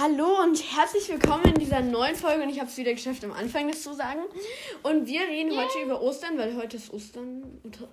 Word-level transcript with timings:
Hallo 0.00 0.40
und 0.44 0.62
herzlich 0.76 1.08
willkommen 1.08 1.42
in 1.46 1.54
dieser 1.56 1.80
neuen 1.80 2.14
Folge. 2.14 2.44
Und 2.44 2.50
ich 2.50 2.60
habe 2.60 2.70
es 2.70 2.76
wieder 2.76 2.94
geschafft, 2.94 3.24
am 3.24 3.32
Anfang 3.32 3.66
das 3.66 3.82
zu 3.82 3.94
sagen. 3.94 4.20
Und 4.84 5.08
wir 5.08 5.22
reden 5.22 5.50
yeah. 5.50 5.64
heute 5.64 5.84
über 5.84 6.00
Ostern, 6.00 6.38
weil 6.38 6.54
heute 6.54 6.76
ist 6.76 6.92
Ostern, 6.92 7.42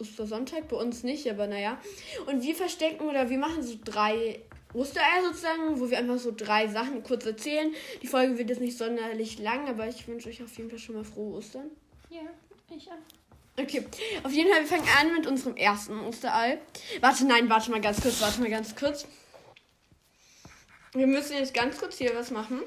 Ostersonntag, 0.00 0.66
bei 0.66 0.74
uns 0.74 1.04
nicht, 1.04 1.30
aber 1.30 1.46
naja. 1.46 1.80
Und 2.26 2.42
wir 2.42 2.56
verstecken 2.56 3.08
oder 3.08 3.30
wir 3.30 3.38
machen 3.38 3.62
so 3.62 3.76
drei 3.84 4.40
Ostereier 4.74 5.22
sozusagen, 5.28 5.78
wo 5.78 5.90
wir 5.90 5.98
einfach 5.98 6.18
so 6.18 6.32
drei 6.36 6.66
Sachen 6.66 7.04
kurz 7.04 7.24
erzählen. 7.24 7.72
Die 8.02 8.08
Folge 8.08 8.36
wird 8.36 8.48
jetzt 8.48 8.60
nicht 8.60 8.76
sonderlich 8.76 9.38
lang, 9.38 9.68
aber 9.68 9.86
ich 9.86 10.08
wünsche 10.08 10.28
euch 10.28 10.42
auf 10.42 10.56
jeden 10.58 10.70
Fall 10.70 10.80
schon 10.80 10.96
mal 10.96 11.04
frohe 11.04 11.36
Ostern. 11.36 11.70
Ja, 12.10 12.22
ich 12.74 12.88
auch. 12.88 13.62
Okay, 13.62 13.86
auf 14.24 14.32
jeden 14.32 14.50
Fall, 14.50 14.62
wir 14.62 14.66
fangen 14.66 14.88
an 15.00 15.14
mit 15.14 15.28
unserem 15.28 15.54
ersten 15.54 16.00
Osterei. 16.00 16.58
Warte, 17.00 17.26
nein, 17.26 17.48
warte 17.48 17.70
mal 17.70 17.80
ganz 17.80 18.00
kurz, 18.00 18.20
warte 18.20 18.40
mal 18.40 18.50
ganz 18.50 18.74
kurz. 18.74 19.06
Wir 20.94 21.06
müssen 21.06 21.38
jetzt 21.38 21.54
ganz 21.54 21.78
kurz 21.78 21.96
hier 21.96 22.14
was 22.14 22.30
machen. 22.30 22.60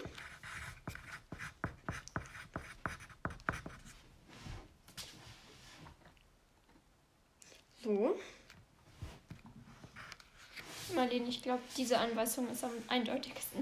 So. 7.84 8.20
Marlene, 10.96 11.30
ich 11.30 11.44
glaube, 11.44 11.62
diese 11.78 12.00
Anweisung 12.00 12.50
ist 12.50 12.64
am 12.64 12.72
eindeutigsten. 12.88 13.62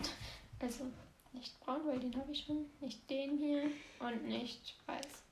Also 0.61 0.85
nicht 1.33 1.59
braun, 1.59 1.81
weil 1.85 1.99
den 1.99 2.15
habe 2.15 2.31
ich 2.31 2.45
schon. 2.45 2.69
Nicht 2.79 3.09
den 3.09 3.37
hier 3.37 3.69
und 3.99 4.23
nicht 4.23 4.77
weiß. 4.85 5.23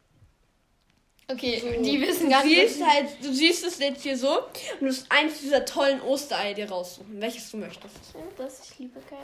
Okay, 1.32 1.60
so. 1.60 1.82
die 1.82 2.02
wissen 2.02 2.30
gar 2.30 2.44
nicht. 2.44 2.84
Halt, 2.84 3.10
du 3.22 3.34
siehst 3.34 3.66
es 3.66 3.80
jetzt 3.80 4.04
hier 4.04 4.18
so 4.18 4.40
und 4.40 4.82
du 4.82 4.86
musst 4.86 5.06
eins 5.10 5.40
dieser 5.42 5.64
tollen 5.66 6.02
Ostereier 6.02 6.54
dir 6.54 6.70
raussuchen, 6.70 7.22
welches 7.22 7.52
du 7.52 7.58
möchtest. 7.58 7.96
Ja, 8.14 8.22
das, 8.38 8.70
ich 8.70 8.80
liebe 8.80 9.00
gelb. 9.10 9.22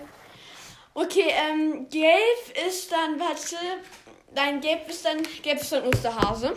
Okay, 0.94 1.32
ähm, 1.32 1.88
gelb 1.90 2.68
ist 2.68 2.92
dann, 2.92 3.20
warte, 3.20 3.56
dein 4.34 4.62
gelb 4.62 4.90
ist 4.90 5.06
dann, 5.06 5.22
gelb 5.44 5.62
ist 5.62 5.72
dann 5.72 5.86
Osterhase. 5.88 6.56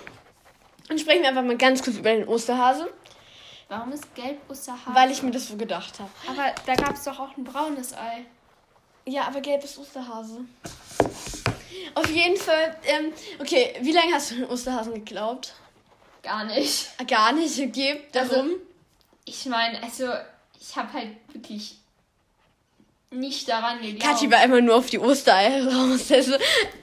Dann 0.88 0.98
sprechen 0.98 1.22
wir 1.22 1.28
einfach 1.28 1.42
mal 1.42 1.56
ganz 1.56 1.82
kurz 1.82 1.96
über 1.96 2.10
den 2.10 2.26
Osterhase. 2.26 2.92
Warum 3.68 3.92
ist 3.92 4.14
gelb 4.14 4.38
Osterhase? 4.48 4.94
Weil 4.94 5.10
ich 5.10 5.22
mir 5.22 5.30
das 5.30 5.48
so 5.48 5.56
gedacht 5.56 6.00
habe. 6.00 6.10
Aber 6.26 6.54
da 6.66 6.74
gab 6.74 6.94
es 6.94 7.04
doch 7.04 7.18
auch 7.20 7.36
ein 7.36 7.44
braunes 7.44 7.92
Ei. 7.92 8.24
Ja, 9.06 9.26
aber 9.26 9.40
gelb 9.40 9.62
ist 9.64 9.78
Osterhase. 9.78 10.44
Auf 11.94 12.10
jeden 12.10 12.36
Fall, 12.36 12.76
ähm, 12.84 13.12
okay, 13.38 13.74
wie 13.80 13.92
lange 13.92 14.12
hast 14.12 14.30
du 14.30 14.36
den 14.36 14.46
Osterhasen 14.46 14.94
geglaubt? 14.94 15.54
Gar 16.22 16.44
nicht. 16.44 16.88
Ah, 16.98 17.04
gar 17.04 17.32
nicht, 17.32 17.58
okay. 17.58 18.02
Warum? 18.12 18.30
Also, 18.30 18.56
ich 19.24 19.46
meine, 19.46 19.82
also, 19.82 20.08
ich 20.60 20.76
habe 20.76 20.92
halt 20.92 21.08
wirklich 21.32 21.76
nicht 23.10 23.48
daran 23.48 23.80
geglaubt. 23.80 24.02
Kathi 24.02 24.30
war 24.30 24.44
immer 24.44 24.60
nur 24.60 24.76
auf 24.76 24.86
die 24.86 24.98
Ostereier 24.98 25.66
raus. 25.66 26.10
Also. 26.12 26.36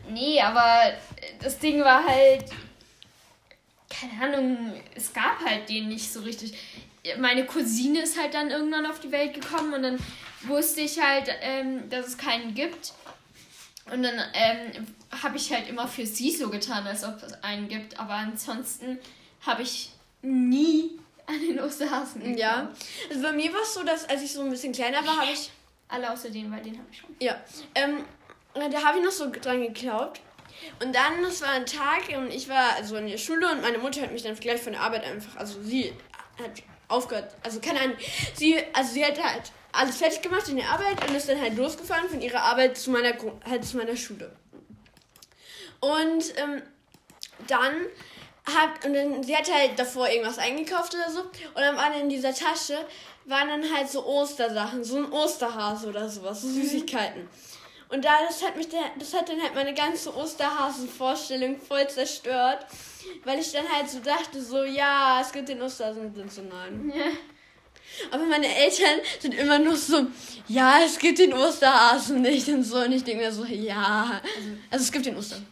Nee, 0.10 0.42
aber 0.42 0.94
das 1.42 1.60
Ding 1.60 1.82
war 1.84 2.04
halt, 2.04 2.46
keine 3.90 4.36
Ahnung, 4.36 4.82
es 4.96 5.14
gab 5.14 5.40
halt 5.46 5.70
den 5.70 5.88
nicht 5.88 6.12
so 6.12 6.22
richtig. 6.22 6.58
Meine 7.20 7.46
Cousine 7.46 8.02
ist 8.02 8.20
halt 8.20 8.34
dann 8.34 8.50
irgendwann 8.50 8.86
auf 8.86 9.00
die 9.00 9.12
Welt 9.12 9.34
gekommen 9.34 9.74
und 9.74 9.84
dann 9.84 9.98
wusste 10.42 10.82
ich 10.82 11.00
halt, 11.00 11.30
ähm, 11.42 11.90
dass 11.90 12.08
es 12.08 12.18
keinen 12.18 12.54
gibt. 12.54 12.94
Und 13.92 14.04
dann 14.04 14.20
ähm, 14.34 14.88
habe 15.22 15.38
ich 15.38 15.52
halt 15.52 15.68
immer 15.70 15.88
für 15.88 16.06
sie 16.06 16.32
so 16.32 16.50
getan, 16.50 16.86
als 16.86 17.04
ob 17.04 17.22
es 17.24 17.34
einen 17.44 17.68
gibt. 17.68 18.00
Aber 18.00 18.14
ansonsten 18.14 19.00
habe 19.46 19.62
ich 19.62 19.92
nie 20.22 21.00
an 21.26 21.40
den 21.40 21.60
Osterhasen 21.60 22.22
geglaubt. 22.22 22.40
Ja. 22.40 22.72
Also 23.10 23.22
bei 23.22 23.32
mir 23.32 23.52
war 23.54 23.62
es 23.62 23.74
so, 23.74 23.84
dass 23.84 24.08
als 24.10 24.22
ich 24.22 24.32
so 24.32 24.42
ein 24.42 24.50
bisschen 24.50 24.74
kleiner 24.74 25.06
war, 25.06 25.18
habe 25.18 25.32
ich. 25.32 25.52
Alle 25.90 26.12
außer 26.12 26.30
den, 26.30 26.52
weil 26.52 26.62
den 26.62 26.78
habe 26.78 26.88
ich 26.92 26.98
schon. 26.98 27.16
Ja. 27.20 27.42
Ähm, 27.76 28.04
da 28.54 28.84
habe 28.84 28.98
ich 28.98 29.06
noch 29.06 29.12
so 29.12 29.30
dran 29.30 29.62
geglaubt. 29.62 30.22
Und 30.82 30.94
dann, 30.94 31.22
das 31.22 31.42
war 31.42 31.50
ein 31.50 31.66
Tag 31.66 32.10
und 32.18 32.34
ich 32.34 32.50
war 32.50 32.74
also 32.76 32.98
in 32.98 33.08
der 33.08 33.18
Schule 33.18 33.50
und 33.52 33.62
meine 33.62 33.78
Mutter 33.78 34.02
hat 34.02 34.12
mich 34.12 34.24
dann 34.24 34.36
gleich 34.36 34.62
von 34.62 34.74
der 34.74 34.82
Arbeit 34.82 35.04
einfach, 35.04 35.38
also 35.38 35.62
sie 35.62 35.94
hat 36.38 36.64
aufgehört, 36.88 37.36
also 37.44 37.60
keine 37.60 37.82
Ahnung, 37.82 37.98
sie, 38.36 38.58
also 38.74 38.94
sie 38.94 39.06
hat 39.06 39.22
halt 39.22 39.52
alles 39.72 39.98
fertig 39.98 40.22
gemacht 40.22 40.48
in 40.48 40.58
der 40.58 40.70
Arbeit 40.70 41.08
und 41.08 41.16
ist 41.16 41.30
dann 41.30 41.40
halt 41.40 41.56
losgefahren 41.56 42.10
von 42.10 42.22
ihrer 42.22 42.42
Arbeit 42.42 42.78
zu 42.78 42.92
meiner, 42.92 43.14
halt 43.46 43.66
zu 43.66 43.78
meiner 43.78 43.96
Schule. 43.96 44.32
Und 45.80 46.34
ähm, 46.38 46.62
dann 47.48 47.74
hat, 48.46 48.86
und 48.86 48.94
dann, 48.94 49.24
sie 49.24 49.36
hat 49.36 49.54
halt 49.54 49.78
davor 49.78 50.08
irgendwas 50.10 50.38
eingekauft 50.38 50.96
oder 50.96 51.12
so. 51.12 51.22
Und 51.22 51.32
dann 51.58 51.76
waren 51.76 51.94
in 51.94 52.10
dieser 52.10 52.34
Tasche, 52.34 52.78
waren 53.26 53.50
dann 53.50 53.76
halt 53.76 53.90
so 53.90 54.06
Ostersachen, 54.06 54.84
so 54.84 54.98
ein 54.98 55.12
Osterhase 55.12 55.90
oder 55.90 56.10
sowas, 56.10 56.42
so 56.42 56.48
mhm. 56.48 56.64
Süßigkeiten. 56.64 57.30
Und 57.90 58.04
da, 58.04 58.12
das 58.28 58.44
hat 58.44 58.58
mich, 58.58 58.68
der, 58.68 58.82
das 59.00 59.14
hat 59.14 59.30
dann 59.30 59.42
halt 59.42 59.56
meine 59.56 59.74
ganze 59.74 60.16
Osterhasen-Vorstellung 60.16 61.60
voll 61.60 61.88
zerstört. 61.90 62.66
Weil 63.24 63.40
ich 63.40 63.52
dann 63.52 63.68
halt 63.72 63.90
so 63.90 64.00
dachte, 64.00 64.42
so, 64.42 64.64
ja, 64.64 65.22
es 65.22 65.32
gibt 65.32 65.48
den 65.48 65.62
Osterhasen 65.62 66.14
und 66.14 66.32
so, 66.32 66.42
nein. 66.42 66.92
Ja. 66.94 67.06
Aber 68.12 68.26
meine 68.26 68.54
Eltern 68.54 69.00
sind 69.20 69.34
immer 69.34 69.58
nur 69.60 69.76
so, 69.76 70.08
ja, 70.48 70.80
es 70.84 71.00
gibt 71.00 71.20
den 71.20 71.34
Osterhasen 71.34 72.22
nicht 72.22 72.48
und 72.50 72.64
so. 72.64 72.78
Und 72.80 72.92
ich 72.92 73.04
denke 73.04 73.24
mir 73.24 73.32
so, 73.32 73.46
ja. 73.46 74.22
Also, 74.36 74.50
also 74.70 74.84
es 74.84 74.92
gibt 74.92 75.06
den 75.06 75.18
Ostern. 75.18 75.46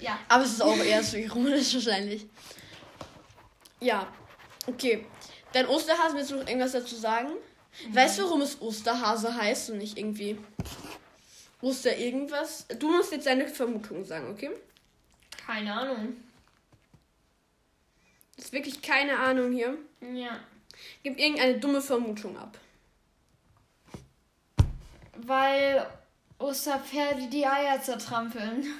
Ja. 0.00 0.18
Aber 0.28 0.44
es 0.44 0.52
ist 0.52 0.62
auch 0.62 0.76
eher 0.76 1.02
so 1.02 1.16
ironisch 1.16 1.74
wahrscheinlich. 1.74 2.26
Ja. 3.80 4.06
Okay. 4.66 5.06
Dein 5.52 5.68
Osterhasen, 5.68 6.16
willst 6.16 6.32
du 6.32 6.36
noch 6.36 6.46
irgendwas 6.46 6.72
dazu 6.72 6.96
sagen? 6.96 7.28
Mhm. 7.28 7.94
Weißt 7.94 8.18
du, 8.18 8.24
warum 8.24 8.40
es 8.42 8.60
Osterhase 8.60 9.34
heißt 9.34 9.70
und 9.70 9.78
nicht 9.78 9.96
irgendwie 9.96 10.38
Oster 11.60 11.96
irgendwas? 11.96 12.66
Du 12.78 12.90
musst 12.90 13.12
jetzt 13.12 13.26
deine 13.26 13.48
Vermutung 13.48 14.04
sagen, 14.04 14.30
okay? 14.30 14.50
Keine 15.46 15.72
Ahnung. 15.72 16.16
Das 18.36 18.46
ist 18.46 18.52
wirklich 18.52 18.82
keine 18.82 19.18
Ahnung 19.18 19.52
hier. 19.52 19.78
Ja. 20.00 20.38
Gib 21.02 21.18
irgendeine 21.18 21.58
dumme 21.58 21.80
Vermutung 21.80 22.36
ab. 22.36 22.58
Weil 25.16 25.86
Osterpferde 26.38 27.28
die 27.28 27.46
Eier 27.46 27.80
zertrampeln. 27.80 28.66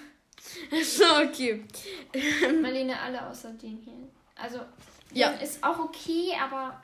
So, 0.85 1.05
okay. 1.25 1.65
Marlene, 2.63 3.01
alle 3.05 3.27
außer 3.27 3.51
den 3.51 3.79
hier. 3.79 3.95
Also, 4.37 4.61
ja. 5.13 5.31
ist 5.31 5.61
auch 5.65 5.79
okay, 5.79 6.35
aber. 6.41 6.81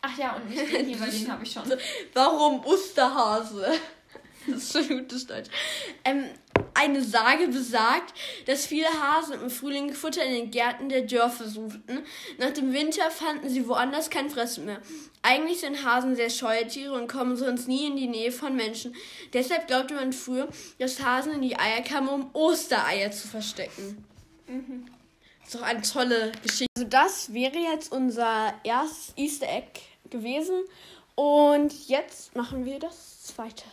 Ach 0.00 0.16
ja, 0.16 0.36
und 0.36 0.48
nicht 0.48 0.72
den 0.72 0.86
hier, 0.86 0.98
weil 1.00 1.10
den 1.10 1.30
habe 1.30 1.44
ich 1.44 1.52
schon. 1.52 1.70
Warum 2.14 2.64
Osterhase? 2.64 3.72
Das 4.54 4.62
ist 4.62 4.72
so 4.72 4.82
gutes 4.82 5.26
Deutsch. 5.26 5.48
Ähm, 6.04 6.24
eine 6.74 7.02
Sage 7.02 7.48
besagt, 7.48 8.14
dass 8.46 8.66
viele 8.66 8.88
Hasen 8.88 9.40
im 9.40 9.50
Frühling 9.50 9.92
Futter 9.94 10.24
in 10.24 10.32
den 10.32 10.50
Gärten 10.50 10.88
der 10.88 11.02
Dörfer 11.02 11.48
suchten. 11.48 12.04
Nach 12.38 12.50
dem 12.50 12.72
Winter 12.72 13.10
fanden 13.10 13.48
sie 13.48 13.66
woanders 13.68 14.10
kein 14.10 14.28
Fressen 14.30 14.66
mehr. 14.66 14.80
Eigentlich 15.22 15.60
sind 15.60 15.84
Hasen 15.84 16.16
sehr 16.16 16.30
scheue 16.30 16.66
Tiere 16.66 16.94
und 16.94 17.08
kommen 17.08 17.36
sonst 17.36 17.68
nie 17.68 17.86
in 17.86 17.96
die 17.96 18.08
Nähe 18.08 18.32
von 18.32 18.56
Menschen. 18.56 18.94
Deshalb 19.32 19.66
glaubte 19.66 19.94
man 19.94 20.12
früher, 20.12 20.48
dass 20.78 21.02
Hasen 21.02 21.32
in 21.32 21.42
die 21.42 21.58
Eier 21.58 21.82
kamen, 21.82 22.08
um 22.08 22.30
Ostereier 22.34 23.10
zu 23.10 23.28
verstecken. 23.28 24.04
Mhm. 24.46 24.86
Das 25.40 25.54
ist 25.54 25.60
doch 25.60 25.66
eine 25.66 25.82
tolle 25.82 26.32
Geschichte. 26.42 26.66
Also 26.76 26.88
das 26.88 27.32
wäre 27.32 27.58
jetzt 27.58 27.92
unser 27.92 28.54
erstes 28.64 29.12
Easter 29.16 29.48
Egg 29.48 29.80
gewesen. 30.10 30.64
Und 31.14 31.88
jetzt 31.88 32.34
machen 32.34 32.64
wir 32.64 32.78
das 32.78 33.22
zweite. 33.22 33.64